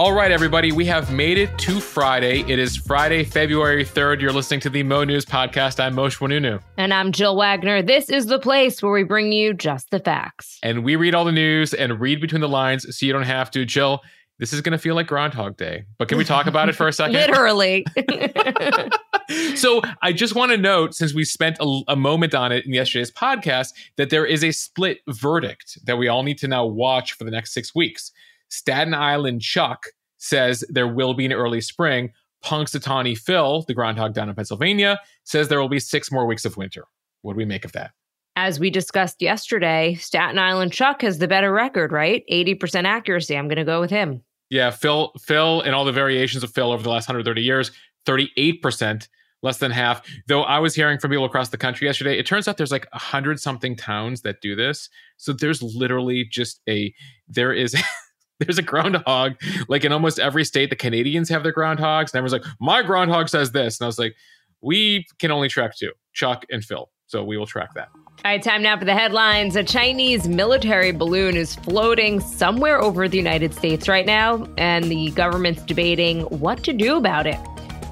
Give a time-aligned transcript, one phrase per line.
[0.00, 2.40] All right, everybody, we have made it to Friday.
[2.50, 4.22] It is Friday, February 3rd.
[4.22, 5.78] You're listening to the Mo News Podcast.
[5.78, 6.62] I'm Mosheh Oinounou.
[6.78, 7.82] And I'm Jill Wagner.
[7.82, 10.58] This is the place where we bring you just the facts.
[10.62, 13.50] And we read all the news and read between the lines so you don't have
[13.50, 13.66] to.
[13.66, 14.00] Jill,
[14.38, 16.88] this is going to feel like Groundhog Day, but can we talk about it for
[16.88, 17.12] a second?
[17.12, 17.84] Literally.
[19.54, 22.72] so I just want to note, since we spent a, a, moment on it in
[22.72, 27.12] yesterday's podcast, that there is a split verdict that we all need to now watch
[27.12, 28.12] for the next six weeks.
[28.50, 29.86] Staten Island Chuck
[30.20, 32.12] says there will be an early spring.
[32.44, 36.56] Punxsutawney Phil, the groundhog down in Pennsylvania, says there will be six more weeks of
[36.56, 36.84] winter.
[37.22, 37.90] What do we make of that?
[38.36, 42.24] As we discussed yesterday, Staten Island Chuck has the better record, right?
[42.30, 43.36] 80% accuracy.
[43.36, 44.22] I'm going to go with him.
[44.48, 47.70] Yeah, Phil, Phil, and all the variations of Phil over the last 130 years,
[48.06, 49.08] 38%,
[49.42, 50.02] less than half.
[50.26, 52.88] Though I was hearing from people across the country yesterday, it turns out there's like
[52.92, 54.88] a hundred something towns that do this.
[55.16, 56.94] So there's literally just a
[57.28, 57.74] there is
[58.40, 59.34] there's a groundhog
[59.68, 63.28] like in almost every state the canadians have their groundhogs and everyone's like my groundhog
[63.28, 64.14] says this and i was like
[64.60, 68.42] we can only track two chuck and phil so we will track that all right
[68.42, 73.54] time now for the headlines a chinese military balloon is floating somewhere over the united
[73.54, 77.38] states right now and the government's debating what to do about it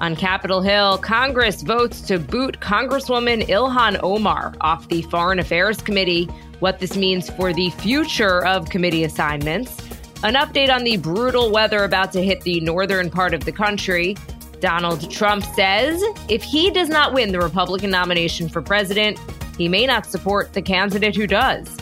[0.01, 6.23] on Capitol Hill, Congress votes to boot Congresswoman Ilhan Omar off the Foreign Affairs Committee.
[6.59, 9.75] What this means for the future of committee assignments.
[10.21, 14.17] An update on the brutal weather about to hit the northern part of the country.
[14.59, 19.17] Donald Trump says if he does not win the Republican nomination for president,
[19.57, 21.73] he may not support the candidate who does.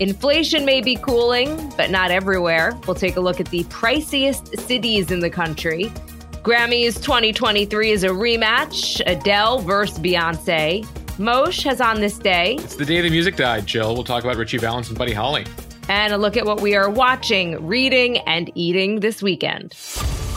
[0.00, 2.76] Inflation may be cooling, but not everywhere.
[2.88, 5.84] We'll take a look at the priciest cities in the country.
[6.42, 10.84] Grammys 2023 is a rematch Adele versus Beyonce.
[11.18, 12.56] Mosheh has on this day.
[12.56, 13.94] It's the day the music died, Jill.
[13.94, 15.46] We'll talk about Ritchie Valens and Buddy Holly
[15.88, 19.74] and a look at what we are watching, reading, and eating this weekend.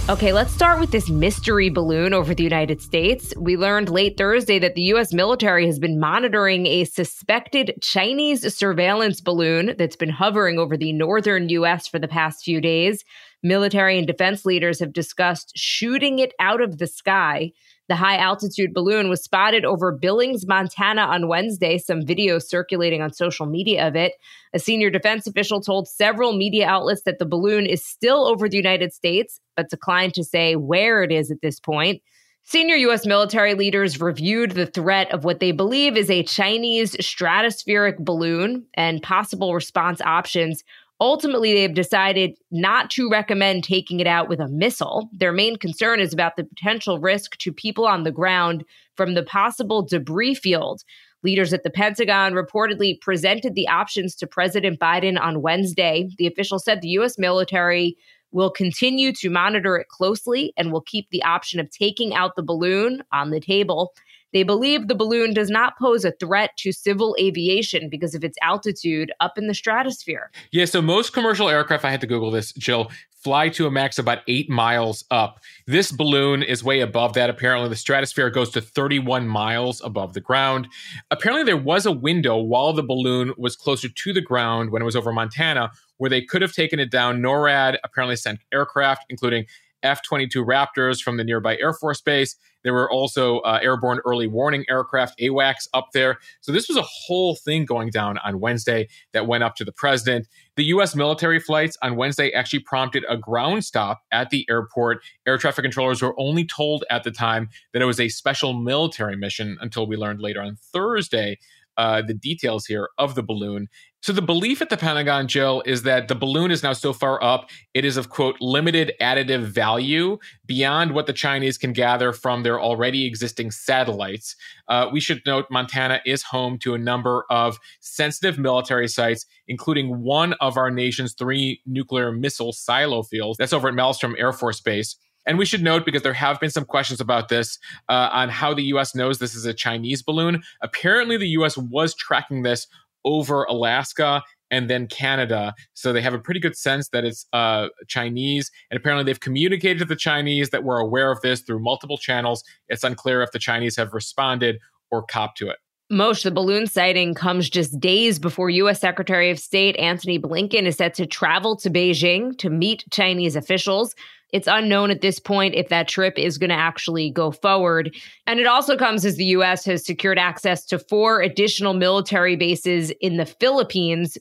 [0.09, 3.31] Okay, let's start with this mystery balloon over the United States.
[3.37, 5.13] We learned late Thursday that the U.S.
[5.13, 11.49] military has been monitoring a suspected Chinese surveillance balloon that's been hovering over the northern
[11.49, 11.87] U.S.
[11.87, 13.03] for the past few days.
[13.43, 17.51] Military and defense leaders have discussed shooting it out of the sky.
[17.89, 23.11] The high altitude balloon was spotted over Billings, Montana on Wednesday, some video circulating on
[23.11, 24.13] social media of it.
[24.53, 28.57] A senior defense official told several media outlets that the balloon is still over the
[28.57, 32.03] United States, but declined to say where it is at this point.
[32.43, 33.07] Senior U.S.
[33.07, 39.01] military leaders reviewed the threat of what they believe is a Chinese stratospheric balloon and
[39.01, 40.63] possible response options
[41.01, 45.09] Ultimately, they've decided not to recommend taking it out with a missile.
[45.13, 48.65] Their main concern is about the potential risk to people on the ground
[48.95, 50.83] from the possible debris field.
[51.23, 56.09] Leaders at the Pentagon reportedly presented the options to President Biden on Wednesday.
[56.17, 57.17] The official said the U.S.
[57.17, 57.97] military
[58.31, 62.43] will continue to monitor it closely and will keep the option of taking out the
[62.43, 63.93] balloon on the table.
[64.33, 68.37] They believe the balloon does not pose a threat to civil aviation because of its
[68.41, 70.31] altitude up in the stratosphere.
[70.51, 73.99] Yeah, so most commercial aircraft, I had to Google this, Jill, fly to a max
[73.99, 75.39] about eight miles up.
[75.67, 77.29] This balloon is way above that.
[77.29, 80.67] Apparently, the stratosphere goes to 31 miles above the ground.
[81.11, 84.85] Apparently, there was a window while the balloon was closer to the ground when it
[84.85, 87.21] was over Montana where they could have taken it down.
[87.21, 89.45] NORAD apparently sent aircraft, including
[89.83, 92.35] F 22 Raptors from the nearby Air Force Base.
[92.63, 96.17] There were also uh, airborne early warning aircraft, AWACS, up there.
[96.41, 99.71] So this was a whole thing going down on Wednesday that went up to the
[99.71, 100.27] president.
[100.55, 100.95] The U.S.
[100.95, 105.01] military flights on Wednesday actually prompted a ground stop at the airport.
[105.25, 109.15] Air traffic controllers were only told at the time that it was a special military
[109.15, 111.37] mission until we learned later on Thursday
[111.79, 113.69] uh, the details here of the balloon.
[114.01, 117.21] So the belief at the Pentagon, Jill, is that the balloon is now so far
[117.23, 122.43] up, it is of quote limited additive value beyond what the Chinese can gather from
[122.43, 124.35] their already existing satellites.
[124.67, 130.01] Uh, we should note Montana is home to a number of sensitive military sites, including
[130.01, 133.37] one of our nation's three nuclear missile silo fields.
[133.37, 134.97] That's over at Malmstrom Air Force Base.
[135.29, 138.51] And we should note, because there have been some questions about this, uh, on how
[138.51, 140.41] the US knows this is a Chinese balloon.
[140.63, 142.65] Apparently, the US was tracking this
[143.05, 145.53] over Alaska and then Canada.
[145.75, 148.49] So they have a pretty good sense that it's uh, Chinese.
[148.71, 152.43] And apparently, they've communicated to the Chinese that we're aware of this through multiple channels.
[152.67, 154.57] It's unclear if the Chinese have responded
[154.89, 155.57] or copped to it.
[155.91, 158.79] Most the balloon sighting comes just days before U.S.
[158.79, 163.93] Secretary of State Antony Blinken is set to travel to Beijing to meet Chinese officials.
[164.31, 167.95] It's unknown at this point if that trip is going to actually go forward.
[168.27, 169.65] And it also comes as the U.S.
[169.65, 174.17] has secured access to four additional military bases in the Philippines.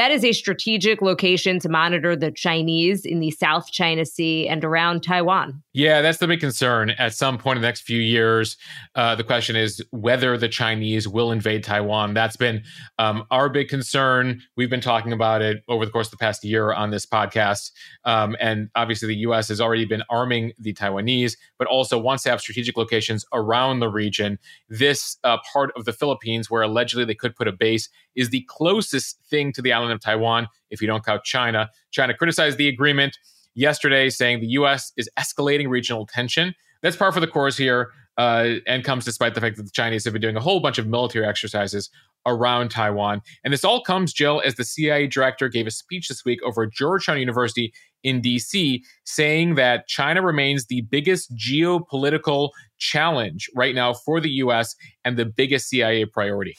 [0.00, 4.64] That is a strategic location to monitor the Chinese in the South China Sea and
[4.64, 5.62] around Taiwan.
[5.74, 6.88] Yeah, that's the big concern.
[6.88, 8.56] At some point in the next few years,
[8.94, 12.14] uh, the question is whether the Chinese will invade Taiwan.
[12.14, 12.62] That's been
[12.98, 14.40] um, our big concern.
[14.56, 17.70] We've been talking about it over the course of the past year on this podcast.
[18.06, 19.48] Um, and obviously, the U.S.
[19.48, 23.90] has already been arming the Taiwanese, but also wants to have strategic locations around the
[23.90, 24.38] region.
[24.70, 28.44] This uh, part of the Philippines, where allegedly they could put a base, is the
[28.48, 31.68] closest thing to the island of Taiwan, if you don't count China.
[31.90, 33.18] China criticized the agreement
[33.54, 34.92] yesterday, saying the U.S.
[34.96, 36.54] is escalating regional tension.
[36.82, 40.04] That's par for the course here, uh, and comes despite the fact that the Chinese
[40.04, 41.90] have been doing a whole bunch of military exercises
[42.26, 43.22] around Taiwan.
[43.44, 46.66] And this all comes, Jill, as the CIA director gave a speech this week over
[46.66, 47.72] Georgetown University
[48.02, 54.74] in DC, saying that China remains the biggest geopolitical challenge right now for the U.S.
[55.04, 56.56] and the biggest CIA priority.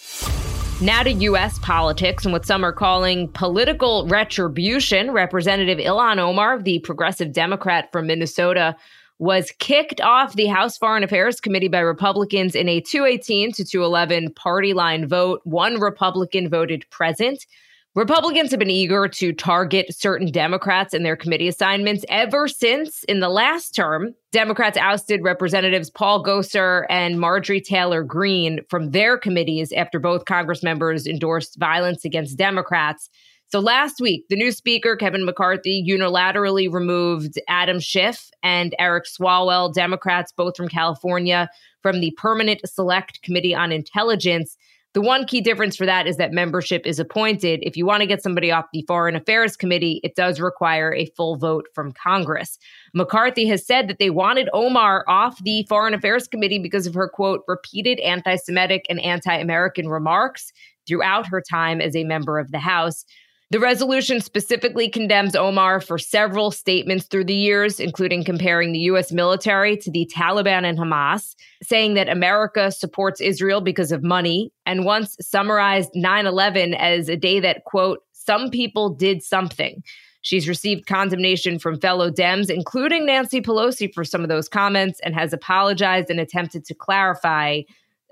[0.82, 1.60] Now to U.S.
[1.60, 5.12] politics and what some are calling political retribution.
[5.12, 8.76] Representative Ilhan Omar, the progressive Democrat from Minnesota,
[9.20, 14.34] was kicked off the House Foreign Affairs Committee by Republicans in a 218 to 211
[14.34, 15.42] party line vote.
[15.44, 17.46] One Republican voted present.
[17.94, 23.20] Republicans have been eager to target certain Democrats in their committee assignments ever since, in
[23.20, 29.74] the last term, Democrats ousted Representatives Paul Gosar and Marjorie Taylor Greene from their committees
[29.74, 33.10] after both Congress members endorsed violence against Democrats.
[33.48, 39.74] So last week, the new speaker, Kevin McCarthy, unilaterally removed Adam Schiff and Eric Swalwell,
[39.74, 41.50] Democrats, both from California,
[41.82, 44.56] from the Permanent Select Committee on Intelligence.
[44.94, 47.62] The one key difference for that is that membership is appointed.
[47.64, 51.06] If you want to get somebody off the Foreign Affairs Committee, it does require a
[51.16, 52.60] full vote from Congress.
[52.94, 57.08] McCarthy has said that they wanted Omar off the Foreign Affairs Committee because of her,
[57.08, 60.52] quote, repeated anti Semitic and anti American remarks
[60.86, 63.06] throughout her time as a member of the House.
[63.52, 69.12] The resolution specifically condemns Omar for several statements through the years, including comparing the U.S.
[69.12, 74.86] military to the Taliban and Hamas, saying that America supports Israel because of money, and
[74.86, 79.84] once summarized 9 11 as a day that, quote, some people did something.
[80.22, 85.14] She's received condemnation from fellow Dems, including Nancy Pelosi, for some of those comments, and
[85.14, 87.64] has apologized and attempted to clarify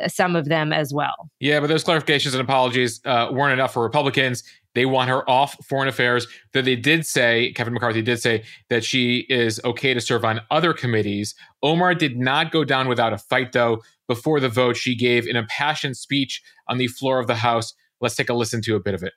[0.08, 1.30] some of them as well.
[1.40, 4.44] Yeah, but those clarifications and apologies uh, weren't enough for Republicans.
[4.76, 6.28] They want her off foreign affairs.
[6.54, 10.42] Though they did say, Kevin McCarthy did say that she is okay to serve on
[10.52, 11.36] other committees.
[11.64, 13.82] Omar did not go down without a fight, though.
[14.08, 17.74] Before the vote, she gave an impassioned speech on the floor of the House.
[18.02, 19.14] Let's take a listen to a bit of it.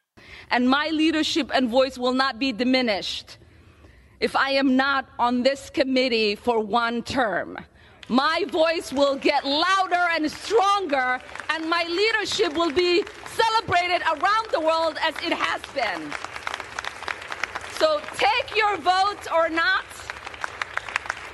[0.51, 3.39] And my leadership and voice will not be diminished
[4.21, 7.59] if I am not on this committee for one term
[8.13, 11.19] my voice will get louder and stronger,
[11.49, 16.13] and my leadership will be celebrated around the world as it has been.
[17.79, 19.87] So take your vote or not.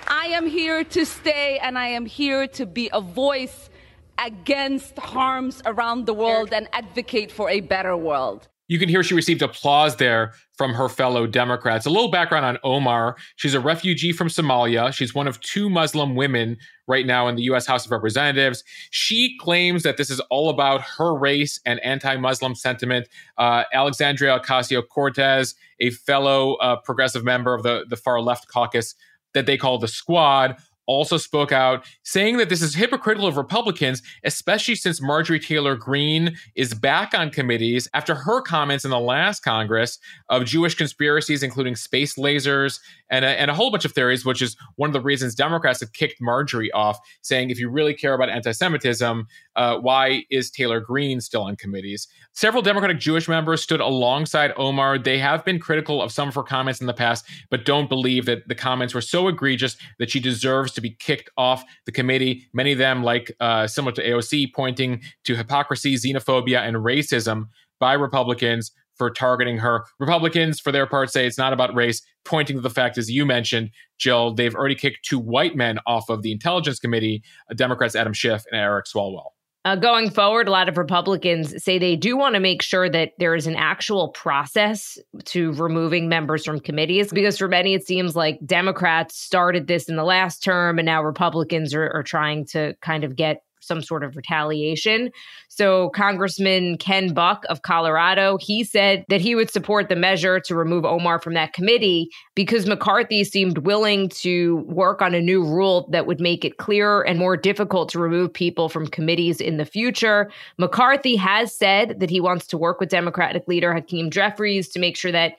[0.07, 3.71] I am here to stay, and I am here to be a voice
[4.17, 8.47] against harms around the world and advocate for a better world.
[8.69, 11.87] You can hear she received applause there from her fellow Democrats.
[11.87, 13.17] A little background on Omar.
[13.37, 14.93] She's a refugee from Somalia.
[14.93, 17.67] She's one of two Muslim women right now in the U.S.
[17.67, 18.63] House of Representatives.
[18.91, 23.09] She claims that this is all about her race and anti Muslim sentiment.
[23.39, 28.95] Uh, Alexandria Ocasio Cortez, a fellow uh, progressive member of the, the far left caucus
[29.35, 30.57] that they call the Squad,
[30.89, 36.37] also spoke out saying that this is hypocritical of Republicans, especially since Marjorie Taylor Greene
[36.57, 41.77] is back on committees after her comments in the last Congress of Jewish conspiracies, including
[41.77, 45.01] space lasers and a, and a whole bunch of theories, which is one of the
[45.01, 49.79] reasons Democrats have kicked Marjorie off, saying if you really care about anti Semitism, uh,
[49.79, 52.09] why is Taylor Greene still on committees?
[52.33, 54.99] Several Democratic Jewish members stood alongside Omar.
[54.99, 58.27] They have been critical of some of her comments in the past, but don't believe
[58.27, 62.49] that the comments were so egregious that she deserves to be kicked off the committee.
[62.53, 67.49] Many of them, like uh, similar to AOC, pointing to hypocrisy, xenophobia, and racism
[67.81, 69.85] by Republicans for targeting her.
[69.99, 73.25] Republicans, for their part, say it's not about race, pointing to the fact, as you
[73.25, 77.97] mentioned, Jill, they've already kicked two white men off of the Intelligence Committee, uh, Democrats
[77.97, 79.31] Adam Schiff and Eric Swalwell.
[79.65, 83.13] Uh, going forward, a lot of Republicans say they do want to make sure that
[83.19, 88.17] there is an actual process to removing members from committees because for many, it seems
[88.17, 92.75] like Democrats started this in the last term and now Republicans are, are trying to
[92.81, 95.13] kind of get some sort of retaliation.
[95.49, 100.55] So, Congressman Ken Buck of Colorado, he said that he would support the measure to
[100.57, 105.89] remove Omar from that committee because McCarthy seemed willing to work on a new rule
[105.93, 109.65] that would make it clearer and more difficult to remove people from committees in the
[109.65, 110.31] future.
[110.57, 114.97] McCarthy has said that he wants to work with Democratic leader Hakeem Jeffries to make
[114.97, 115.35] sure that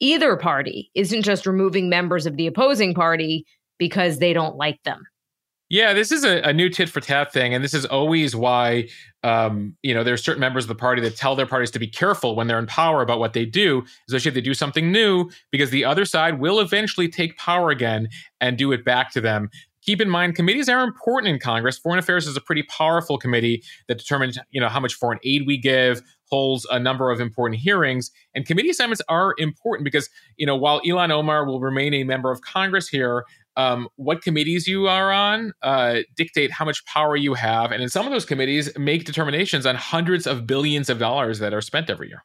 [0.00, 3.46] either party isn't just removing members of the opposing party
[3.78, 5.04] because they don't like them.
[5.70, 8.88] Yeah, this is a, a, new tit for tat thing, and this is always why
[9.22, 11.86] um, you know there's certain members of the party that tell their parties to be
[11.86, 15.30] careful when they're in power about what they do, especially if they do something new,
[15.52, 18.08] because the other side will eventually take power again
[18.40, 19.48] and do it back to them.
[19.82, 21.78] Keep in mind, committees are important in Congress.
[21.78, 25.46] Foreign Affairs is a pretty powerful committee that determines, you know, how much foreign aid
[25.46, 30.46] we give, holds a number of important hearings, and committee assignments are important because, you
[30.46, 33.24] know, while Ilhan Omar will remain a member of Congress here,
[33.56, 37.72] um, what committees you are on uh, dictate how much power you have.
[37.72, 41.52] And in some of those committees, make determinations on hundreds of billions of dollars that
[41.52, 42.22] are spent every year.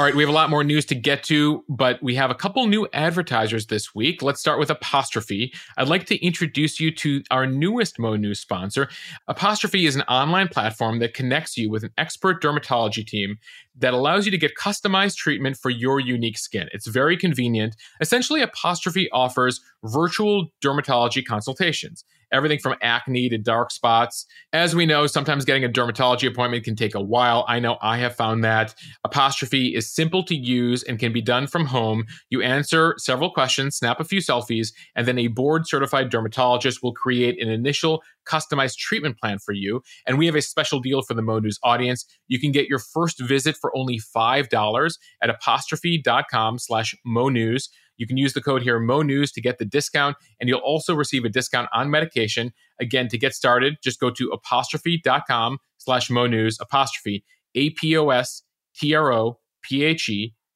[0.00, 2.34] All right, we have a lot more news to get to, but we have a
[2.34, 4.22] couple new advertisers this week.
[4.22, 5.52] Let's start with Apostrophe.
[5.76, 8.88] I'd like to introduce you to our newest Mo News sponsor.
[9.28, 13.36] Apostrophe is an online platform that connects you with an expert dermatology team
[13.78, 16.68] that allows you to get customized treatment for your unique skin.
[16.72, 17.76] It's very convenient.
[18.00, 24.26] Essentially, Apostrophe offers virtual dermatology consultations everything from acne to dark spots.
[24.52, 27.44] As we know, sometimes getting a dermatology appointment can take a while.
[27.48, 28.74] I know I have found that.
[29.04, 32.04] Apostrophe is simple to use and can be done from home.
[32.30, 36.94] You answer several questions, snap a few selfies, and then a board certified dermatologist will
[36.94, 39.82] create an initial customized treatment plan for you.
[40.06, 42.04] And we have a special deal for the Mo News audience.
[42.28, 47.68] You can get your first visit for only $5 at apostrophe.com slash Mo News.
[48.00, 51.26] You can use the code here MoNews to get the discount, and you'll also receive
[51.26, 52.54] a discount on medication.
[52.80, 57.22] Again, to get started, just go to apostrophe.com slash MoNews, apostrophe,
[57.54, 58.34] A-P-O-S-T-R-O-P-H-E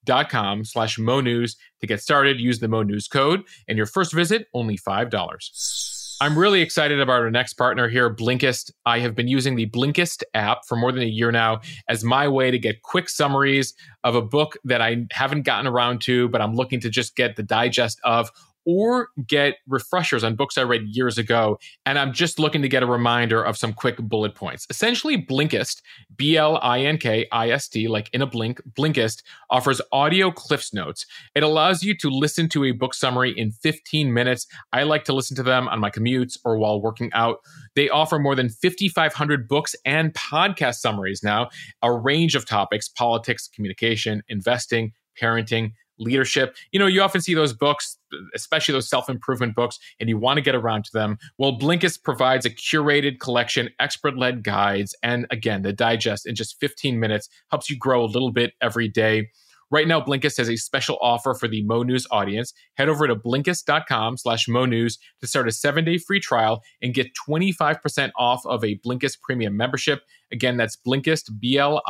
[0.06, 2.40] dot com slash MoNews to get started.
[2.40, 5.93] Use the MoNews code, and your first visit, only $5.
[6.20, 8.70] I'm really excited about our next partner here, Blinkist.
[8.86, 12.28] I have been using the Blinkist app for more than a year now as my
[12.28, 16.40] way to get quick summaries of a book that I haven't gotten around to, but
[16.40, 18.30] I'm looking to just get the digest of
[18.66, 21.58] or get refreshers on books I read years ago.
[21.86, 24.66] And I'm just looking to get a reminder of some quick bullet points.
[24.70, 25.82] Essentially, Blinkist,
[26.16, 30.30] B L I N K I S T, like in a blink, Blinkist offers audio
[30.30, 31.06] Cliffs Notes.
[31.34, 34.46] It allows you to listen to a book summary in 15 minutes.
[34.72, 37.38] I like to listen to them on my commutes or while working out.
[37.74, 41.48] They offer more than 5,500 books and podcast summaries now,
[41.82, 46.56] a range of topics politics, communication, investing, parenting leadership.
[46.72, 47.98] You know, you often see those books,
[48.34, 51.18] especially those self improvement books, and you want to get around to them.
[51.38, 56.58] Well, Blinkist provides a curated collection, expert led guides, and again, the digest in just
[56.60, 59.28] 15 minutes helps you grow a little bit every day.
[59.70, 62.52] Right now, Blinkist has a special offer for the Mo News audience.
[62.74, 67.08] Head over to Blinkist.com slash Mo News to start a seven-day free trial and get
[67.28, 70.02] 25% off of a Blinkist premium membership.
[70.30, 71.84] Again, that's Blinkist, B-L-I-N-K-I-S-T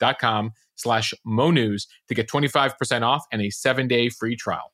[0.00, 0.50] dot com
[0.82, 4.72] slash monews to get 25% off and a seven-day free trial.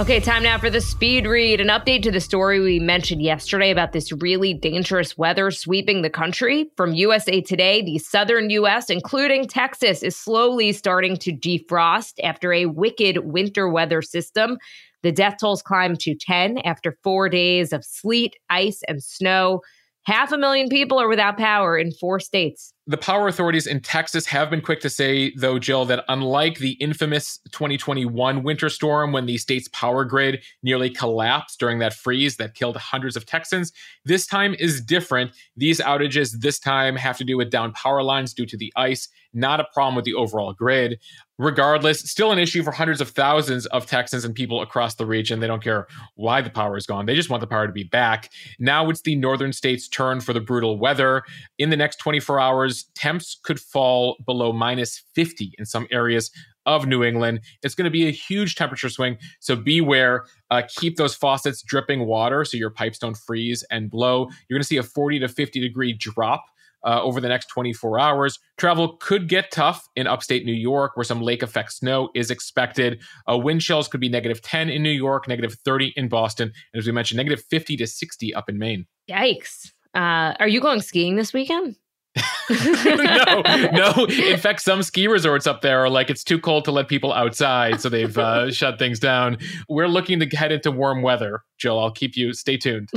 [0.00, 1.60] Okay, time now for the speed read.
[1.60, 6.08] An update to the story we mentioned yesterday about this really dangerous weather sweeping the
[6.08, 6.70] country.
[6.76, 12.66] From USA Today, the southern U.S., including Texas, is slowly starting to defrost after a
[12.66, 14.58] wicked winter weather system.
[15.02, 19.62] The death tolls climbed to 10 after four days of sleet, ice, and snow.
[20.04, 24.24] Half a million people are without power in four states the power authorities in Texas
[24.24, 29.26] have been quick to say, though, Jill, that unlike the infamous 2021 winter storm when
[29.26, 33.72] the state's power grid nearly collapsed during that freeze that killed hundreds of Texans,
[34.06, 35.32] this time is different.
[35.54, 39.06] These outages this time have to do with down power lines due to the ice,
[39.32, 40.98] not a problem with the overall grid.
[41.38, 45.38] Regardless, still an issue for hundreds of thousands of Texans and people across the region.
[45.38, 47.06] They don't care why the power is gone.
[47.06, 48.30] They just want the power to be back.
[48.58, 51.22] Now it's the northern states' turn for the brutal weather.
[51.58, 56.32] In the next 24 hours, temps could fall below minus 50 in some areas
[56.68, 57.40] of New England.
[57.62, 59.16] It's going to be a huge temperature swing.
[59.40, 60.26] So beware.
[60.50, 64.28] Uh, keep those faucets dripping water so your pipes don't freeze and blow.
[64.48, 66.44] You're going to see a 40 to 50 degree drop.
[66.84, 68.38] Uh, over the next 24 hours.
[68.56, 73.02] Travel could get tough in upstate New York, where some lake effect snow is expected.
[73.28, 76.78] Uh, wind chills could be negative 10 in New York, negative 30 in Boston, and
[76.78, 78.86] as we mentioned, negative 50 to 60 up in Maine.
[79.10, 79.72] Yikes.
[79.94, 81.76] Uh, are you going skiing this weekend?
[82.50, 83.42] no,
[83.72, 84.06] no.
[84.06, 87.12] In fact, some ski resorts up there are like it's too cold to let people
[87.12, 89.38] outside, so they've uh, shut things down.
[89.68, 91.42] We're looking to head into warm weather.
[91.58, 92.32] Jill, I'll keep you.
[92.32, 92.88] Stay tuned.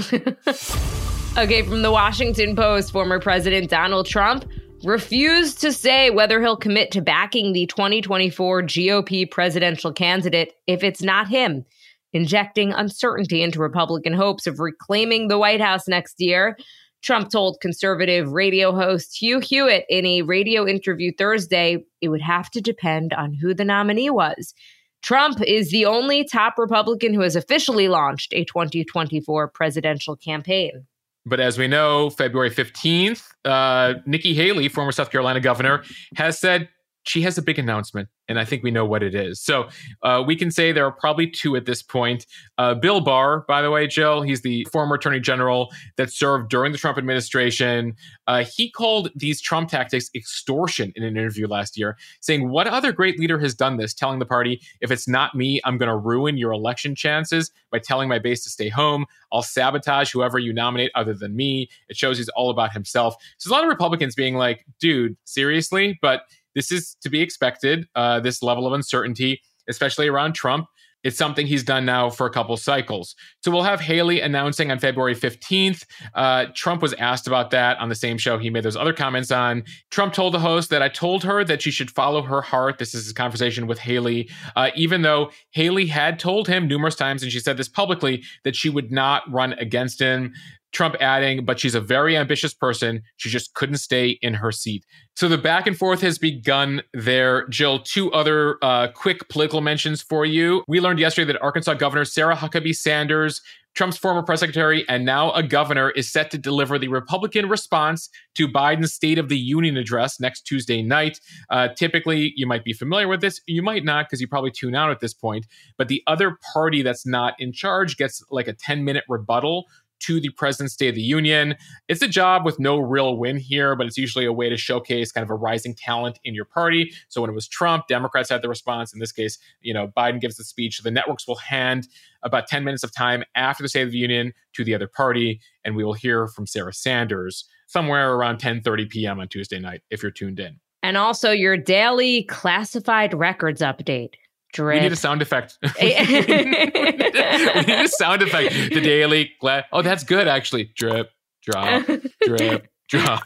[1.37, 4.45] Okay, from the Washington Post, former President Donald Trump
[4.83, 11.01] refused to say whether he'll commit to backing the 2024 GOP presidential candidate if it's
[11.01, 11.63] not him,
[12.11, 16.57] injecting uncertainty into Republican hopes of reclaiming the White House next year.
[17.01, 22.49] Trump told conservative radio host Hugh Hewitt in a radio interview Thursday it would have
[22.51, 24.53] to depend on who the nominee was.
[25.01, 30.85] Trump is the only top Republican who has officially launched a 2024 presidential campaign.
[31.25, 35.83] But as we know, February 15th, uh, Nikki Haley, former South Carolina governor,
[36.15, 36.69] has said
[37.03, 39.41] she has a big announcement, and I think we know what it is.
[39.41, 39.69] So
[40.03, 42.25] uh, we can say there are probably two at this point.
[42.57, 46.71] Uh, Bill Barr, by the way, Jill, he's the former attorney general that served during
[46.71, 47.95] the Trump administration.
[48.27, 52.91] Uh, he called these Trump tactics extortion in an interview last year, saying, What other
[52.91, 53.93] great leader has done this?
[53.93, 57.79] Telling the party, if it's not me, I'm going to ruin your election chances by
[57.79, 59.05] telling my base to stay home.
[59.31, 61.69] I'll sabotage whoever you nominate other than me.
[61.89, 63.15] It shows he's all about himself.
[63.37, 65.97] So there's a lot of Republicans being like, dude, seriously?
[66.01, 66.23] But
[66.55, 70.67] this is to be expected, uh, this level of uncertainty, especially around Trump.
[71.03, 73.15] It's something he's done now for a couple cycles.
[73.43, 75.83] So we'll have Haley announcing on February 15th.
[76.13, 79.31] Uh, Trump was asked about that on the same show he made those other comments
[79.31, 79.63] on.
[79.89, 82.77] Trump told the host that I told her that she should follow her heart.
[82.77, 87.23] This is his conversation with Haley, uh, even though Haley had told him numerous times,
[87.23, 90.33] and she said this publicly, that she would not run against him.
[90.71, 93.01] Trump adding, but she's a very ambitious person.
[93.17, 94.85] She just couldn't stay in her seat.
[95.15, 97.47] So the back and forth has begun there.
[97.47, 100.63] Jill, two other uh, quick political mentions for you.
[100.67, 103.41] We learned yesterday that Arkansas Governor Sarah Huckabee Sanders,
[103.73, 108.09] Trump's former press secretary and now a governor, is set to deliver the Republican response
[108.35, 111.19] to Biden's State of the Union address next Tuesday night.
[111.49, 113.39] Uh, typically, you might be familiar with this.
[113.47, 115.47] You might not because you probably tune out at this point.
[115.77, 119.67] But the other party that's not in charge gets like a 10 minute rebuttal
[120.01, 121.55] to the President's State of the Union.
[121.87, 125.11] It's a job with no real win here, but it's usually a way to showcase
[125.11, 126.93] kind of a rising talent in your party.
[127.09, 128.93] So when it was Trump, Democrats had the response.
[128.93, 130.79] In this case, you know, Biden gives the speech.
[130.79, 131.87] The networks will hand
[132.23, 135.39] about 10 minutes of time after the State of the Union to the other party,
[135.63, 139.19] and we will hear from Sarah Sanders somewhere around 10:30 p.m.
[139.19, 140.59] on Tuesday night if you're tuned in.
[140.83, 144.15] And also your daily classified records update.
[144.53, 144.75] Drip.
[144.75, 145.57] We need a sound effect.
[145.81, 148.53] we, need, a sound effect.
[148.73, 149.31] The daily.
[149.39, 150.71] Gla- oh, that's good actually.
[150.75, 151.09] Drip,
[151.43, 151.85] drop,
[152.21, 153.23] drip, drop.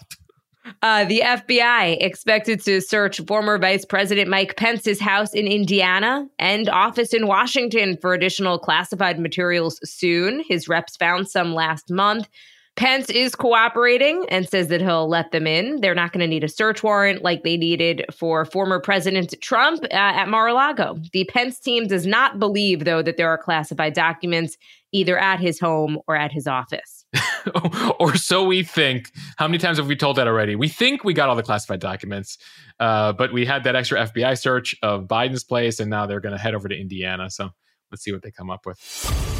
[0.82, 6.70] Uh, the FBI expected to search former Vice President Mike Pence's house in Indiana and
[6.70, 10.44] office in Washington for additional classified materials soon.
[10.48, 12.28] His reps found some last month.
[12.76, 15.80] Pence is cooperating and says that he'll let them in.
[15.80, 19.84] They're not going to need a search warrant like they needed for former President Trump
[19.86, 20.98] uh, at Mar a Lago.
[21.14, 24.58] The Pence team does not believe, though, that there are classified documents
[24.92, 27.06] either at his home or at his office.
[28.00, 29.12] or so we think.
[29.38, 30.56] How many times have we told that already?
[30.56, 32.38] We think we got all the classified documents,
[32.80, 36.36] uh, but we had that extra FBI search of Biden's place, and now they're going
[36.36, 37.30] to head over to Indiana.
[37.30, 37.52] So
[37.92, 39.35] let's see what they come up with.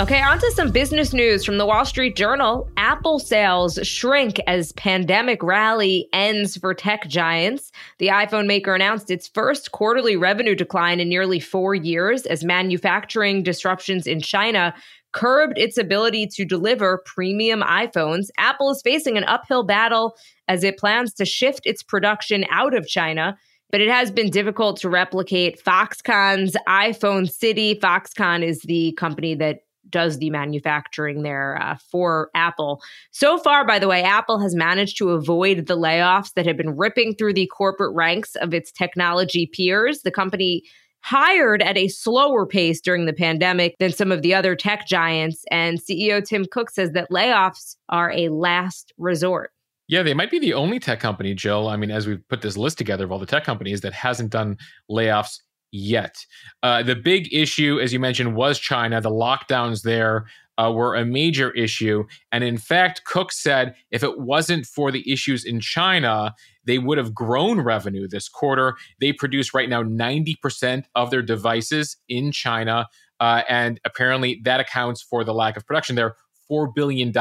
[0.00, 2.68] Okay, on to some business news from the Wall Street Journal.
[2.76, 7.70] Apple sales shrink as pandemic rally ends for tech giants.
[7.98, 13.44] The iPhone maker announced its first quarterly revenue decline in nearly four years as manufacturing
[13.44, 14.74] disruptions in China
[15.12, 18.30] curbed its ability to deliver premium iPhones.
[18.36, 20.16] Apple is facing an uphill battle
[20.48, 23.38] as it plans to shift its production out of China
[23.70, 27.74] but it has been difficult to replicate Foxconn's iPhone City.
[27.74, 32.82] Foxconn is the company that does the manufacturing there uh, for Apple.
[33.10, 36.76] So far, by the way, Apple has managed to avoid the layoffs that have been
[36.76, 40.02] ripping through the corporate ranks of its technology peers.
[40.02, 40.62] The company
[41.04, 45.44] hired at a slower pace during the pandemic than some of the other tech giants.
[45.50, 49.50] And CEO Tim Cook says that layoffs are a last resort.
[49.86, 51.68] Yeah, they might be the only tech company, Jill.
[51.68, 54.30] I mean, as we've put this list together of all the tech companies that hasn't
[54.30, 54.56] done
[54.90, 55.40] layoffs
[55.74, 56.24] yet.
[56.62, 59.00] Uh, the big issue, as you mentioned, was China.
[59.00, 62.04] The lockdowns there uh, were a major issue.
[62.30, 66.34] And in fact, Cook said if it wasn't for the issues in China,
[66.64, 68.76] they would have grown revenue this quarter.
[69.00, 72.86] They produce right now 90% of their devices in China.
[73.18, 76.14] Uh, and apparently that accounts for the lack of production there.
[76.50, 77.12] $4 billion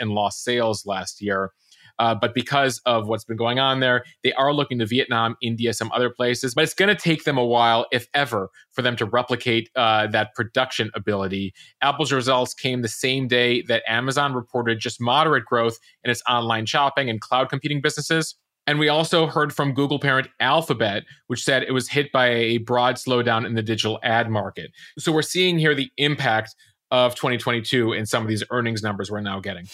[0.00, 1.52] in lost sales last year.
[1.98, 5.72] Uh, but because of what's been going on there, they are looking to Vietnam, India,
[5.72, 6.54] some other places.
[6.54, 10.06] But it's going to take them a while, if ever, for them to replicate uh,
[10.08, 11.54] that production ability.
[11.80, 16.66] Apple's results came the same day that Amazon reported just moderate growth in its online
[16.66, 18.36] shopping and cloud computing businesses.
[18.66, 22.58] And we also heard from Google parent Alphabet, which said it was hit by a
[22.58, 24.70] broad slowdown in the digital ad market.
[24.98, 26.54] So we're seeing here the impact
[26.90, 29.66] of 2022 in some of these earnings numbers we're now getting.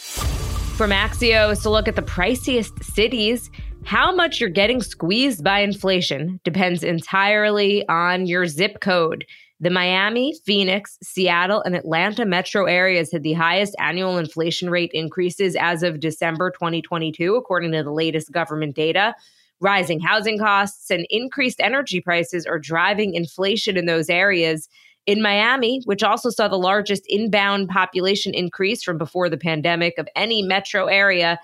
[0.79, 3.51] From Axios to look at the priciest cities,
[3.85, 9.27] how much you're getting squeezed by inflation depends entirely on your zip code.
[9.59, 15.57] The Miami, Phoenix, Seattle, and Atlanta metro areas had the highest annual inflation rate increases
[15.57, 19.17] as of December 2022, according to the latest government data.
[19.59, 24.69] Rising housing costs and increased energy prices are driving inflation in those areas.
[25.09, 30.07] In Miami, which also saw the largest inbound population increase from before the pandemic of
[30.15, 31.41] any metro area,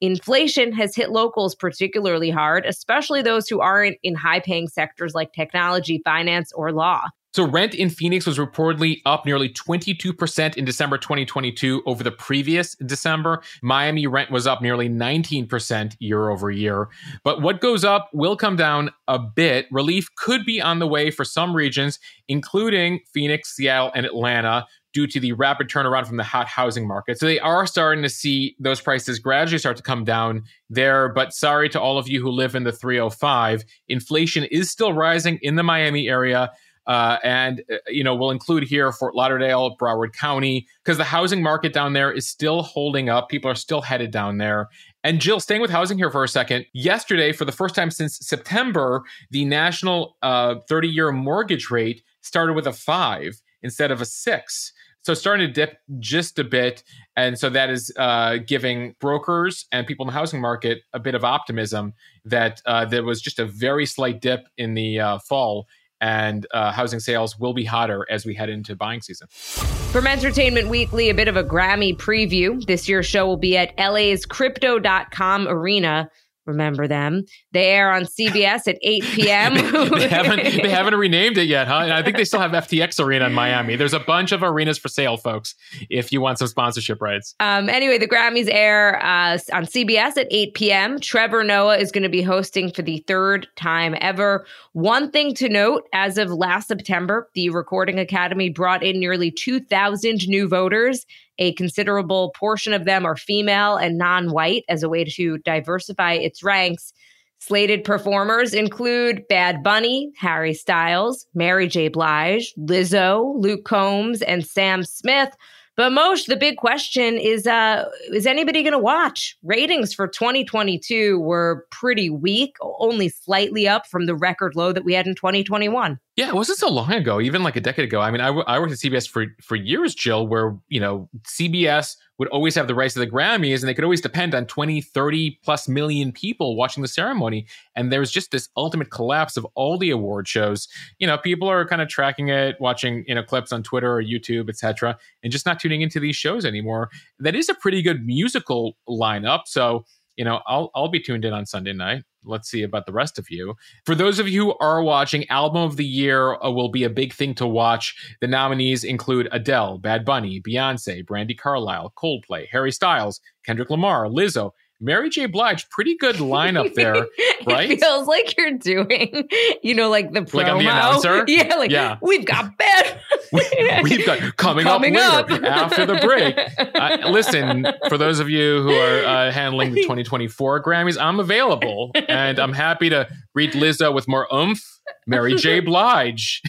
[0.00, 5.32] inflation has hit locals particularly hard, especially those who aren't in high paying sectors like
[5.32, 7.06] technology, finance, or law.
[7.34, 12.76] So rent in Phoenix was reportedly up nearly 22% in December 2022 over the previous
[12.76, 13.42] December.
[13.60, 16.88] Miami rent was up nearly 19% year over year.
[17.24, 19.66] But what goes up will come down a bit.
[19.72, 25.08] Relief could be on the way for some regions, including Phoenix, Seattle, and Atlanta, due
[25.08, 27.18] to the rapid turnaround from the hot housing market.
[27.18, 31.08] So they are starting to see those prices gradually start to come down there.
[31.08, 33.64] But sorry to all of you who live in the 305.
[33.88, 36.52] Inflation is still rising in the Miami area.
[36.86, 41.42] Uh, and uh, you know we'll include here Fort Lauderdale, Broward County, because the housing
[41.42, 43.28] market down there is still holding up.
[43.28, 44.68] People are still headed down there.
[45.02, 48.18] And Jill, staying with housing here for a second, yesterday, for the first time since
[48.18, 54.06] September, the national 30 uh, year mortgage rate started with a five instead of a
[54.06, 54.72] six.
[55.04, 56.82] So starting to dip just a bit.
[57.14, 61.14] And so that is uh, giving brokers and people in the housing market a bit
[61.14, 61.92] of optimism
[62.24, 65.66] that uh, there was just a very slight dip in the uh, fall
[66.04, 69.26] and uh, housing sales will be hotter as we head into buying season.
[69.30, 72.62] From Entertainment Weekly, a bit of a Grammy preview.
[72.66, 76.10] This year's show will be at LA's Crypto.com Arena
[76.46, 77.24] Remember them?
[77.52, 79.54] They air on CBS at 8 p.m.
[79.90, 81.88] they, haven't they haven't renamed it yet, huh?
[81.92, 83.76] I think they still have FTX Arena in Miami.
[83.76, 85.54] There's a bunch of arenas for sale, folks.
[85.90, 87.34] If you want some sponsorship rights.
[87.40, 91.00] Um, anyway, the Grammys air uh, on CBS at 8 p.m.
[91.00, 94.46] Trevor Noah is going to be hosting for the third time ever.
[94.72, 100.28] One thing to note: as of last September, the Recording Academy brought in nearly 2,000
[100.28, 101.06] new voters
[101.38, 106.12] a considerable portion of them are female and non white as a way to diversify
[106.14, 106.92] its ranks.
[107.38, 111.88] Slated performers include Bad Bunny, Harry Styles, Mary J.
[111.88, 115.30] Blige, Lizzo, Luke Combs, and Sam Smith.
[115.76, 119.36] But most, the big question is: uh, Is anybody going to watch?
[119.42, 124.94] Ratings for 2022 were pretty weak, only slightly up from the record low that we
[124.94, 125.98] had in 2021.
[126.16, 128.00] Yeah, it wasn't so long ago, even like a decade ago.
[128.00, 131.96] I mean, I, I worked at CBS for for years, Jill, where you know CBS
[132.18, 134.80] would always have the rights to the Grammys and they could always depend on 20,
[134.80, 137.46] 30 plus million people watching the ceremony.
[137.74, 140.68] And there's just this ultimate collapse of all the award shows.
[140.98, 144.02] You know, people are kind of tracking it, watching, you know, clips on Twitter or
[144.02, 146.90] YouTube, etc., and just not tuning into these shows anymore.
[147.18, 149.42] That is a pretty good musical lineup.
[149.46, 149.84] So,
[150.16, 153.18] you know, I'll I'll be tuned in on Sunday night let's see about the rest
[153.18, 153.54] of you.
[153.84, 156.90] For those of you who are watching, album of the year uh, will be a
[156.90, 157.94] big thing to watch.
[158.20, 164.52] The nominees include Adele, Bad Bunny, Beyonce, Brandi Carlile, Coldplay, Harry Styles, Kendrick Lamar, Lizzo,
[164.80, 165.26] Mary J.
[165.26, 167.06] Blige, pretty good lineup there,
[167.46, 167.70] right?
[167.70, 169.28] it feels like you're doing,
[169.62, 170.34] you know, like the promo.
[170.34, 171.24] Like I'm the announcer?
[171.28, 171.98] Yeah, like yeah.
[172.02, 173.00] we've got bad.
[173.82, 176.38] we, have got coming, coming up, later, up, after the break.
[176.74, 181.90] Uh, listen, for those of you who are uh, handling the 2024 Grammys, I'm available
[182.08, 184.62] and I'm happy to read Lizzo with more oomph.
[185.06, 185.60] Mary J.
[185.64, 186.42] Blige.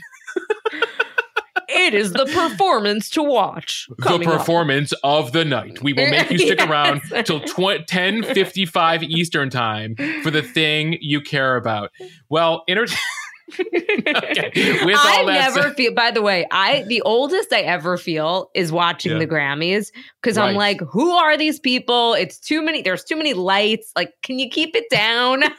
[1.67, 3.87] It is the performance to watch.
[3.97, 4.99] The performance up.
[5.03, 5.81] of the night.
[5.81, 6.69] We will make you stick yes.
[6.69, 11.91] around till tw- 10:55 Eastern time for the thing you care about.
[12.29, 13.01] Well, entertainment
[13.51, 14.51] okay.
[14.95, 15.93] I never said- feel.
[15.93, 19.19] By the way, I the oldest I ever feel is watching yeah.
[19.19, 20.49] the Grammys because right.
[20.49, 22.13] I'm like, who are these people?
[22.13, 22.81] It's too many.
[22.81, 23.91] There's too many lights.
[23.95, 25.43] Like, can you keep it down?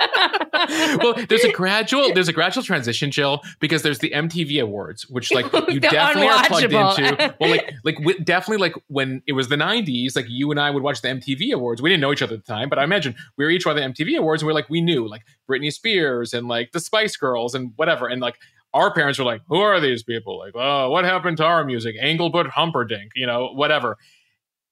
[1.02, 5.32] well, there's a gradual there's a gradual transition, Jill, because there's the MTV Awards, which
[5.32, 7.34] like you definitely are plugged into.
[7.40, 10.70] Well, like like w- definitely like when it was the '90s, like you and I
[10.70, 11.82] would watch the MTV Awards.
[11.82, 13.82] We didn't know each other at the time, but I imagine we were each watching
[13.82, 16.80] the MTV Awards, and we are like we knew like Britney Spears and like the
[16.80, 18.36] Spice Girls and whatever, and like
[18.72, 20.38] our parents were like, "Who are these people?
[20.38, 21.96] Like, oh, what happened to our music?
[22.00, 23.96] Engelbert Humperdinck, you know, whatever."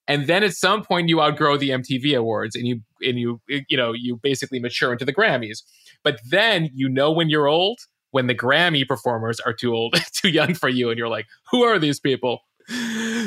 [0.07, 3.77] And then at some point, you outgrow the MTV Awards, and you and you you
[3.77, 5.63] know you basically mature into the Grammys.
[6.03, 7.81] But then you know when you're old
[8.11, 11.63] when the Grammy performers are too old, too young for you, and you're like, "Who
[11.63, 12.41] are these people?"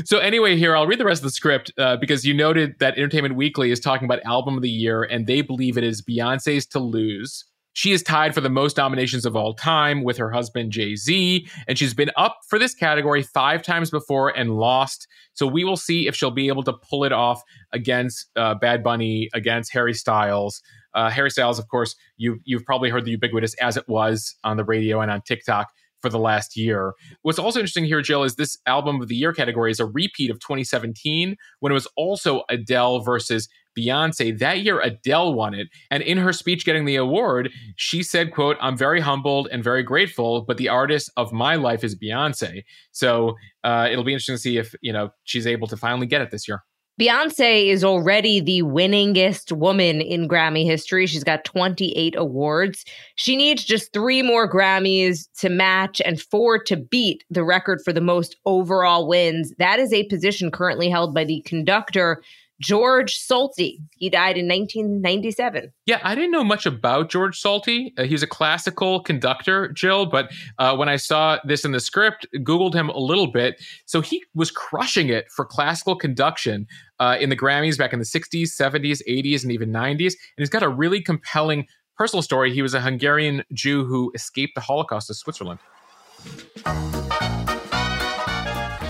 [0.05, 2.97] So anyway, here I'll read the rest of the script uh, because you noted that
[2.97, 6.65] Entertainment Weekly is talking about album of the year, and they believe it is Beyonce's
[6.67, 10.71] "To Lose." She is tied for the most nominations of all time with her husband
[10.71, 15.07] Jay Z, and she's been up for this category five times before and lost.
[15.33, 18.83] So we will see if she'll be able to pull it off against uh, Bad
[18.83, 20.61] Bunny, against Harry Styles.
[20.93, 24.57] Uh, Harry Styles, of course, you you've probably heard the ubiquitous "As It Was" on
[24.57, 25.69] the radio and on TikTok
[26.01, 26.93] for the last year.
[27.21, 30.31] What's also interesting here, Jill, is this album of the year category is a repeat
[30.31, 34.37] of 2017 when it was also Adele versus Beyonce.
[34.37, 35.67] That year, Adele won it.
[35.89, 39.83] And in her speech getting the award, she said, quote, I'm very humbled and very
[39.83, 42.63] grateful, but the artist of my life is Beyonce.
[42.91, 46.21] So uh, it'll be interesting to see if, you know, she's able to finally get
[46.21, 46.63] it this year.
[46.99, 51.07] Beyonce is already the winningest woman in Grammy history.
[51.07, 52.85] She's got 28 awards.
[53.15, 57.91] She needs just three more Grammys to match and four to beat the record for
[57.91, 59.51] the most overall wins.
[59.57, 62.21] That is a position currently held by the conductor
[62.61, 63.77] George Solti.
[63.97, 65.73] He died in 1997.
[65.85, 67.91] Yeah, I didn't know much about George Solti.
[67.97, 71.79] Uh, he was a classical conductor, Jill, but uh, when I saw this in the
[71.79, 73.61] script, Googled him a little bit.
[73.85, 76.67] So he was crushing it for classical conduction
[76.99, 80.13] uh, in the Grammys back in the 60s, 70s, 80s, and even 90s.
[80.13, 81.65] And he's got a really compelling
[81.97, 82.53] personal story.
[82.53, 85.59] He was a Hungarian Jew who escaped the Holocaust to Switzerland.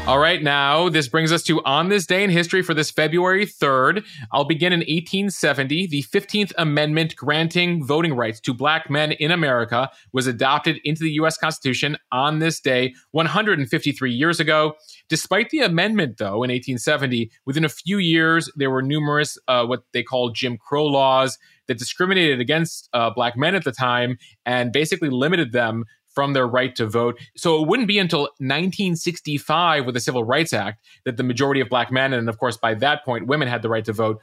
[0.08, 3.46] All right, now this brings us to On This Day in History for this February
[3.46, 4.04] 3rd.
[4.32, 5.86] I'll begin in 1870.
[5.88, 11.12] The 15th Amendment granting voting rights to black men in America was adopted into the
[11.12, 11.38] U.S.
[11.38, 14.74] Constitution on this day 153 years ago.
[15.08, 19.84] Despite the amendment, though, in 1870, within a few years, there were numerous uh, what
[19.94, 21.38] they called Jim Crow laws
[21.68, 26.47] that discriminated against uh, black men at the time and basically limited them from their
[26.47, 27.19] right to vote.
[27.36, 31.69] So it wouldn't be until 1965 with the Civil Rights Act that the majority of
[31.69, 34.19] black men, and of course by that point women had the right to vote,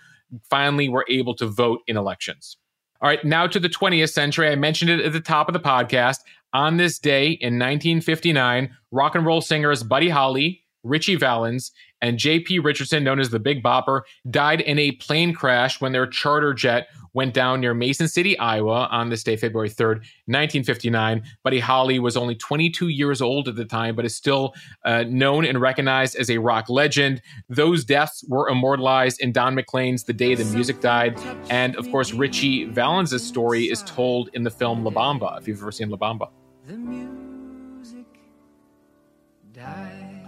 [0.50, 2.56] finally were able to vote in elections.
[3.00, 4.48] All right, now to the 20th century.
[4.48, 6.18] I mentioned it at the top of the podcast.
[6.52, 12.60] On this day in 1959, rock and roll singers Buddy Holly, Ritchie Valens, and J.P.
[12.60, 16.88] Richardson, known as the Big Bopper, died in a plane crash when their charter jet
[17.14, 21.22] went down near Mason City, Iowa on this day, February 3rd, 1959.
[21.42, 25.44] Buddy Holly was only 22 years old at the time, but is still uh, known
[25.44, 27.20] and recognized as a rock legend.
[27.48, 31.18] Those deaths were immortalized in Don McLean's The Day the Music Died.
[31.50, 35.60] And of course, Ritchie Valens' story is told in the film La Bamba, if you've
[35.60, 36.28] ever seen La Bamba.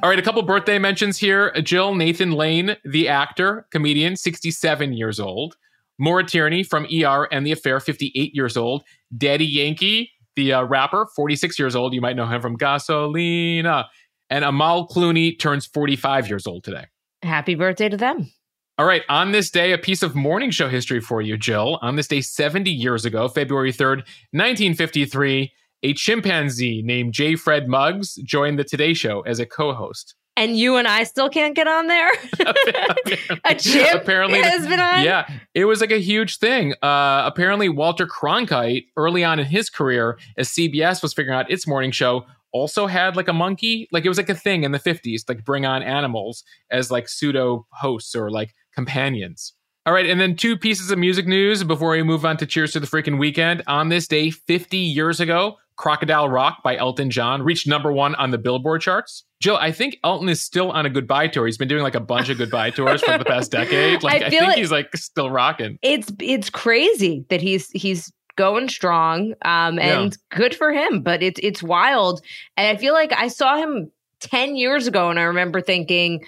[0.03, 1.53] All right, a couple birthday mentions here.
[1.61, 5.59] Jill Nathan Lane, the actor, comedian, 67 years old.
[5.99, 8.83] Maura Tierney from ER and The Affair, 58 years old.
[9.15, 11.93] Daddy Yankee, the uh, rapper, 46 years old.
[11.93, 13.85] You might know him from Gasolina.
[14.31, 16.87] And Amal Clooney turns 45 years old today.
[17.23, 18.33] Happy birthday to them.
[18.79, 21.79] All right, on this day, a piece of morning show history for you, Jill.
[21.83, 23.99] On this day, 70 years ago, February 3rd,
[24.33, 27.37] 1953, a chimpanzee named J.
[27.37, 30.15] Fred Muggs joined the Today Show as a co host.
[30.37, 32.11] And you and I still can't get on there.
[33.45, 35.05] a chip apparently has been on.
[35.05, 36.73] Yeah, it was like a huge thing.
[36.83, 41.67] Uh, apparently, Walter Cronkite, early on in his career, as CBS was figuring out its
[41.67, 43.89] morning show, also had like a monkey.
[43.93, 47.09] Like it was like a thing in the fifties, like bring on animals as like
[47.09, 49.53] pseudo hosts or like companions.
[49.87, 52.73] All right, and then two pieces of music news before we move on to Cheers
[52.73, 53.63] to the Freaking Weekend.
[53.67, 58.33] On this day, 50 years ago, Crocodile Rock by Elton John reached number one on
[58.33, 59.25] the Billboard charts.
[59.41, 61.47] Jill, I think Elton is still on a goodbye tour.
[61.47, 64.03] He's been doing like a bunch of goodbye tours for the past decade.
[64.03, 65.79] Like I, I think like he's like still rocking.
[65.81, 69.33] It's it's crazy that he's he's going strong.
[69.41, 70.37] Um and yeah.
[70.37, 71.01] good for him.
[71.01, 72.21] But it's it's wild.
[72.59, 73.91] And I feel like I saw him
[74.21, 76.27] 10 years ago and I remember thinking,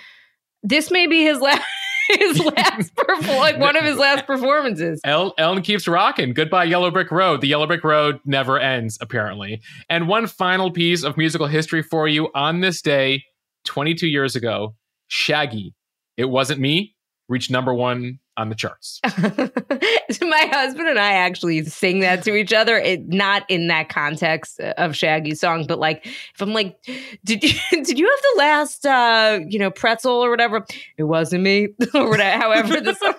[0.63, 1.63] this may be his last
[2.19, 5.01] his last perform- like one of his last performances.
[5.05, 6.33] El- Ellen keeps rocking.
[6.35, 7.41] Goodbye, Yellow Brick Road.
[7.41, 9.61] The Yellow Brick Road never ends, apparently.
[9.89, 13.25] And one final piece of musical history for you on this day,
[13.65, 14.75] 22 years ago,
[15.09, 15.75] Shaggy.
[16.17, 16.95] It wasn't me
[17.29, 19.01] reached number one on the charts.
[19.07, 22.79] My husband and I actually sing that to each other.
[22.79, 26.83] It not in that context of Shaggy's song, but like if I'm like,
[27.25, 30.65] did you did you have the last uh, you know, pretzel or whatever?
[30.97, 33.15] It wasn't me or whatever, however the song.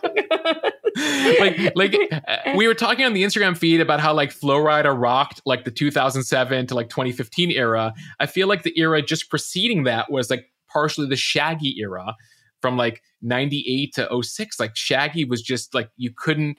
[1.40, 1.96] like like
[2.28, 5.64] uh, we were talking on the Instagram feed about how like Flo Rida rocked like
[5.64, 7.94] the 2007 to like 2015 era.
[8.20, 12.16] I feel like the era just preceding that was like partially the Shaggy era
[12.64, 16.58] from like 98 to 06 like shaggy was just like you couldn't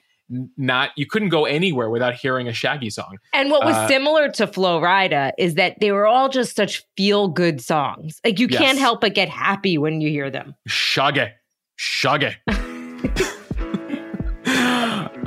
[0.55, 4.29] not you couldn't go anywhere without hearing a shaggy song and what was uh, similar
[4.29, 8.47] to Flo Rida is that they were all just such feel good songs like you
[8.47, 8.61] yes.
[8.61, 11.31] can't help but get happy when you hear them shaggy
[11.75, 12.35] shaggy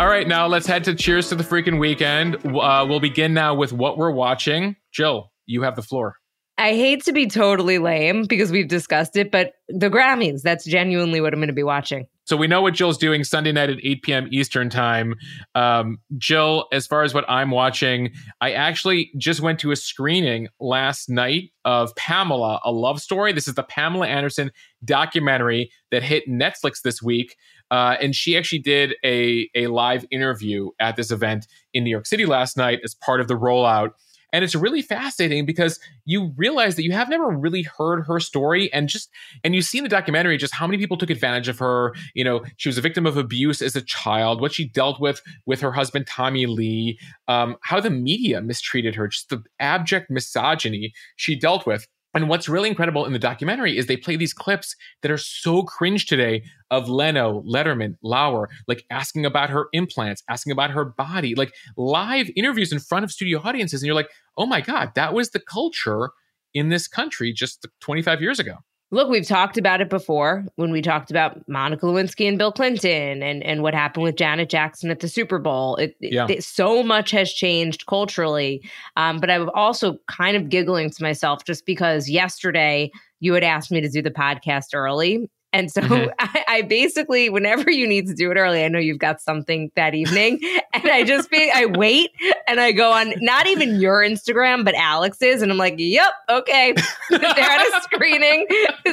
[0.00, 2.36] All right, now let's head to Cheers to the freaking weekend.
[2.46, 4.76] Uh, we'll begin now with what we're watching.
[4.92, 6.14] Jill, you have the floor.
[6.58, 11.20] I hate to be totally lame because we've discussed it, but the Grammys, that's genuinely
[11.20, 12.08] what I'm going to be watching.
[12.24, 14.28] So we know what Jill's doing Sunday night at 8 p.m.
[14.32, 15.14] Eastern time.
[15.54, 20.48] Um, Jill, as far as what I'm watching, I actually just went to a screening
[20.60, 23.32] last night of Pamela, a love story.
[23.32, 24.50] This is the Pamela Anderson
[24.84, 27.36] documentary that hit Netflix this week.
[27.70, 32.06] Uh, and she actually did a, a live interview at this event in New York
[32.06, 33.90] City last night as part of the rollout.
[34.32, 38.72] And it's really fascinating because you realize that you have never really heard her story
[38.72, 39.08] and just,
[39.42, 41.94] and you see in the documentary just how many people took advantage of her.
[42.14, 45.22] You know, she was a victim of abuse as a child, what she dealt with
[45.46, 50.92] with her husband, Tommy Lee, um, how the media mistreated her, just the abject misogyny
[51.16, 51.86] she dealt with.
[52.14, 55.62] And what's really incredible in the documentary is they play these clips that are so
[55.62, 61.34] cringe today of Leno, Letterman, Lauer, like asking about her implants, asking about her body,
[61.34, 63.82] like live interviews in front of studio audiences.
[63.82, 66.10] And you're like, oh my God, that was the culture
[66.54, 68.54] in this country just 25 years ago.
[68.90, 73.22] Look, we've talked about it before when we talked about Monica Lewinsky and Bill Clinton
[73.22, 75.76] and, and what happened with Janet Jackson at the Super Bowl.
[75.76, 76.26] It, yeah.
[76.28, 78.62] it, so much has changed culturally.
[78.96, 83.70] Um, but I'm also kind of giggling to myself just because yesterday you had asked
[83.70, 85.28] me to do the podcast early.
[85.52, 86.10] And so mm-hmm.
[86.18, 89.70] I, I, basically, whenever you need to do it early, I know you've got something
[89.76, 90.40] that evening,
[90.74, 92.10] and I just be, I wait
[92.46, 96.74] and I go on not even your Instagram, but Alex's, and I'm like, yep, okay,
[97.10, 98.46] they're at a screening,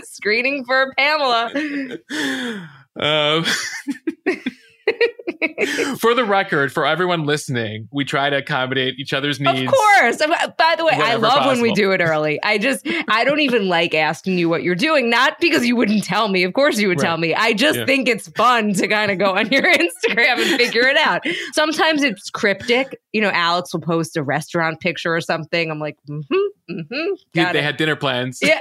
[0.04, 1.52] screening for Pamela.
[2.98, 3.46] Um.
[6.00, 9.62] for the record, for everyone listening, we try to accommodate each other's needs.
[9.62, 10.18] Of course.
[10.58, 11.52] By the way, I love possible.
[11.54, 12.42] when we do it early.
[12.44, 16.04] I just, I don't even like asking you what you're doing, not because you wouldn't
[16.04, 16.44] tell me.
[16.44, 17.08] Of course, you would right.
[17.08, 17.34] tell me.
[17.34, 17.86] I just yeah.
[17.86, 21.26] think it's fun to kind of go on your Instagram and figure it out.
[21.54, 23.00] Sometimes it's cryptic.
[23.12, 25.72] You know, Alex will post a restaurant picture or something.
[25.72, 26.38] I'm like, mm hmm.
[26.70, 27.56] Mm-hmm, they it.
[27.56, 28.40] had dinner plans.
[28.42, 28.60] Yeah.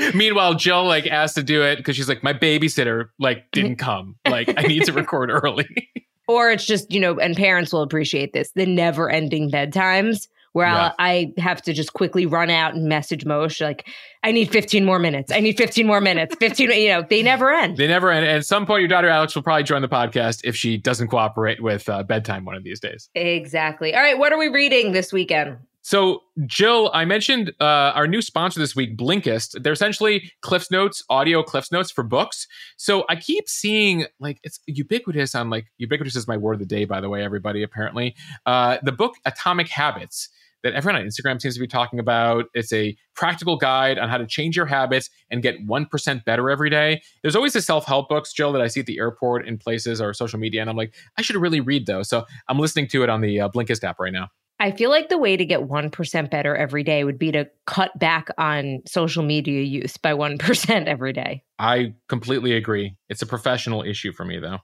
[0.14, 4.16] Meanwhile, Jill like asked to do it because she's like, my babysitter like didn't come.
[4.28, 5.68] Like, I need to record early.
[6.28, 10.92] or it's just you know, and parents will appreciate this: the never-ending bedtimes where yeah.
[10.98, 13.88] i have to just quickly run out and message Mosheh like,
[14.22, 15.32] I need 15 more minutes.
[15.32, 16.36] I need 15 more minutes.
[16.36, 17.76] 15, you know, they never end.
[17.76, 18.24] They never end.
[18.24, 21.08] And at some point, your daughter Alex will probably join the podcast if she doesn't
[21.08, 23.08] cooperate with uh, bedtime one of these days.
[23.16, 23.94] Exactly.
[23.94, 25.56] All right, what are we reading this weekend?
[25.82, 29.62] So, Jill, I mentioned uh, our new sponsor this week, Blinkist.
[29.62, 32.46] They're essentially Cliffs Notes, audio Cliffs Notes for books.
[32.76, 36.66] So I keep seeing like it's ubiquitous on like ubiquitous is my word of the
[36.66, 37.62] day, by the way, everybody.
[37.64, 38.14] Apparently,
[38.46, 40.28] uh, the book Atomic Habits
[40.62, 42.46] that everyone on Instagram seems to be talking about.
[42.54, 46.70] It's a practical guide on how to change your habits and get 1% better every
[46.70, 47.02] day.
[47.22, 50.00] There's always the self help books, Jill, that I see at the airport in places
[50.00, 50.60] or social media.
[50.60, 52.08] And I'm like, I should really read those.
[52.08, 54.28] So I'm listening to it on the uh, Blinkist app right now.
[54.62, 57.98] I feel like the way to get 1% better every day would be to cut
[57.98, 61.42] back on social media use by 1% every day.
[61.58, 62.96] I completely agree.
[63.08, 64.58] It's a professional issue for me, though.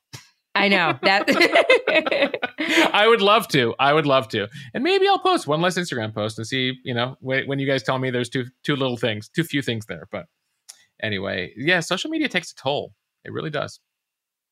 [0.54, 1.24] I know that.
[2.94, 3.74] I would love to.
[3.80, 6.74] I would love to, and maybe I'll post one less Instagram post and see.
[6.84, 9.86] You know, when you guys tell me there's too too little things, too few things
[9.86, 10.06] there.
[10.12, 10.26] But
[11.02, 12.92] anyway, yeah, social media takes a toll.
[13.24, 13.80] It really does.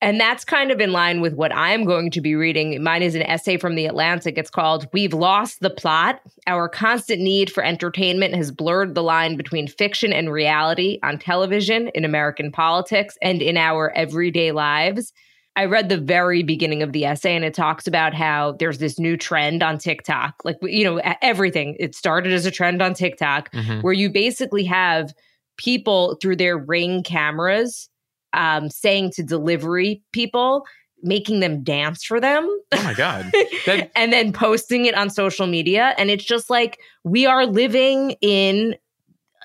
[0.03, 2.83] And that's kind of in line with what I'm going to be reading.
[2.83, 4.37] Mine is an essay from The Atlantic.
[4.37, 6.21] It's called We've Lost the Plot.
[6.47, 11.89] Our constant need for entertainment has blurred the line between fiction and reality on television,
[11.95, 15.15] in American politics, and in our everyday lives.
[15.57, 18.99] I read the very beginning of the essay and it talks about how there's this
[18.99, 20.35] new trend on TikTok.
[20.45, 21.75] Like, you know, everything.
[21.81, 23.81] It started as a trend on TikTok mm-hmm.
[23.81, 25.15] where you basically have
[25.57, 27.89] people through their ring cameras
[28.37, 30.65] um, saying to delivery people,
[31.03, 32.49] making them dance for them.
[32.73, 33.31] Oh my God.
[33.67, 35.95] That- and then posting it on social media.
[35.99, 38.77] And it's just like we are living in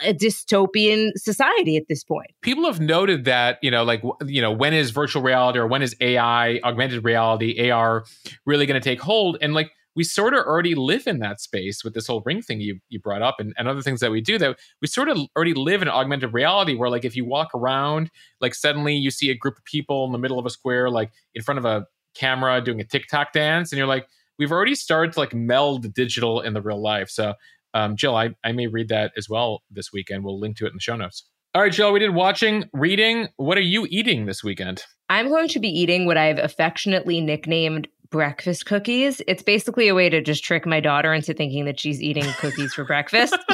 [0.04, 2.32] a dystopian society at this point.
[2.42, 5.82] People have noted that, you know, like, you know, when is virtual reality or when
[5.82, 8.06] is AI, augmented reality, AR
[8.46, 9.38] really going to take hold?
[9.42, 12.62] And like, we sort of already live in that space with this whole ring thing
[12.62, 15.18] you, you brought up and, and other things that we do that we sort of
[15.36, 19.30] already live in augmented reality where like if you walk around like suddenly you see
[19.30, 21.86] a group of people in the middle of a square like in front of a
[22.14, 24.08] camera doing a tiktok dance and you're like
[24.42, 27.10] we've already started to like meld digital and the real life.
[27.12, 27.36] So
[27.76, 30.24] um, jill I, I may read that as well this weekend.
[30.24, 31.26] We'll link to it in the show notes.
[31.54, 33.28] All right jill we did watching reading.
[33.38, 34.84] What are you eating this weekend?
[35.10, 39.22] I'm going to be eating what I've affectionately nicknamed breakfast cookies.
[39.28, 42.74] It's basically a way to just trick my daughter into thinking that she's eating cookies
[42.74, 43.36] for breakfast.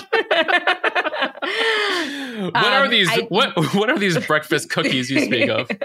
[2.41, 5.69] what um, are these I, what what are these breakfast cookies you speak of?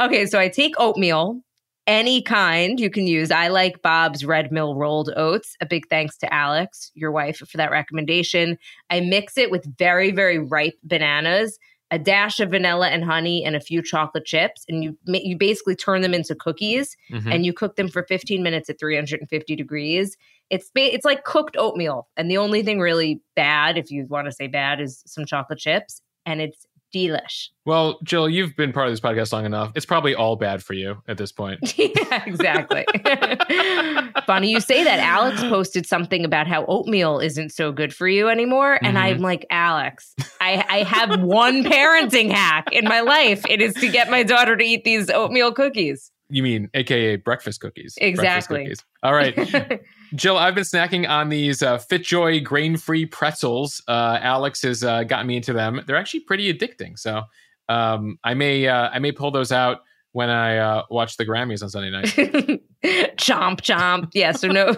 [0.00, 1.42] Okay, so I take oatmeal
[1.86, 3.30] any kind you can use.
[3.30, 5.56] I like Bob's Red Mill rolled oats.
[5.60, 8.56] A big thanks to Alex, your wife, for that recommendation.
[8.88, 11.58] I mix it with very, very ripe bananas,
[11.92, 14.64] a dash of vanilla and honey, and a few chocolate chips.
[14.68, 17.32] And you you basically turn them into cookies Mhm.
[17.32, 20.16] and you cook them for 15 minutes at 350 degrees.
[20.50, 24.32] It's it's like cooked oatmeal, and the only thing really bad, if you want to
[24.32, 27.48] say bad, is some chocolate chips, and it's delish.
[27.64, 29.72] Well, Jill, you've been part of this podcast long enough.
[29.74, 31.78] It's probably all bad for you at this point.
[31.78, 32.84] yeah, exactly.
[34.26, 34.98] Funny you say that.
[34.98, 38.78] Alex posted something about how oatmeal isn't so good for you anymore.
[38.82, 39.00] And Mhm.
[39.00, 43.42] I'm like, Alex, I, I have one parenting hack in my life.
[43.48, 46.10] It is to get my daughter to eat these oatmeal cookies.
[46.30, 47.94] You mean AKA breakfast cookies?
[47.98, 48.62] Breakfast Exactly.
[48.64, 48.84] cookies.
[49.02, 49.80] All right.
[50.14, 53.82] Jill, I've been snacking on these uh, FitJoy grain-free pretzels.
[53.88, 55.80] Uh, Alex has uh, gotten me into them.
[55.86, 56.98] They're actually pretty addicting.
[56.98, 57.22] So
[57.68, 59.82] um, I may uh, I may pull those out
[60.12, 62.60] when I uh, watch the Grammys on Sunday night.
[63.16, 64.10] chomp, chomp.
[64.12, 64.76] yes or no,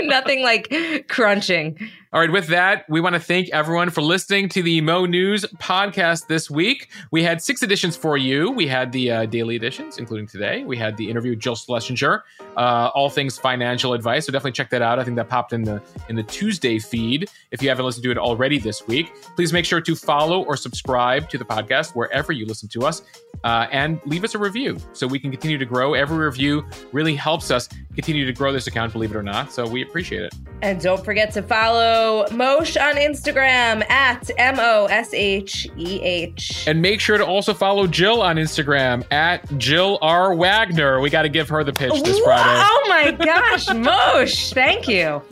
[0.00, 1.78] nothing like crunching.
[2.10, 5.44] All right, with that, we want to thank everyone for listening to the Mo News
[5.58, 6.88] podcast this week.
[7.10, 8.50] We had six editions for you.
[8.50, 10.64] We had the uh, daily editions, including today.
[10.64, 12.24] We had the interview with Jill Schlesinger,
[12.56, 14.24] uh, all things financial advice.
[14.24, 14.98] So definitely check that out.
[14.98, 17.28] I think that popped in the in the Tuesday feed.
[17.50, 20.56] If you haven't listened to it already this week, please make sure to follow or
[20.56, 23.02] subscribe to the podcast wherever you listen to us,
[23.44, 25.92] uh, and leave us a review so we can continue to grow.
[25.92, 29.52] Every review really helps us continue to grow this account, believe it or not.
[29.52, 30.32] So we appreciate it.
[30.62, 36.64] And don't forget to follow Mosh on Instagram at M O S H E H.
[36.66, 40.34] And make sure to also follow Jill on Instagram at Jill R.
[40.34, 41.00] Wagner.
[41.00, 42.42] We got to give her the pitch this Friday.
[42.64, 44.52] Oh my gosh, Mosh.
[44.52, 45.22] Thank you.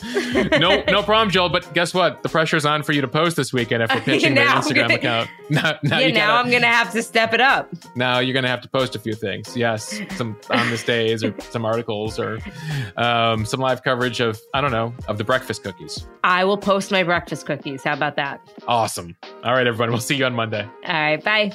[0.58, 1.48] No, no problem, Jill.
[1.48, 2.22] But guess what?
[2.22, 4.94] The pressure's on for you to post this weekend if we're pitching the Instagram gonna-
[4.94, 5.30] account.
[5.50, 7.72] Now, now, yeah, you now gotta- I'm going to have to step it up.
[7.94, 9.56] now you're gonna have to post a few things.
[9.56, 12.38] Yes, some on this days or some articles or
[12.96, 16.06] um, some live coverage of I don't know of the breakfast cookies.
[16.24, 17.84] I will post my breakfast cookies.
[17.84, 18.40] How about that?
[18.66, 19.16] Awesome.
[19.44, 19.90] All right, everyone.
[19.90, 20.64] We'll see you on Monday.
[20.86, 21.52] All right, bye.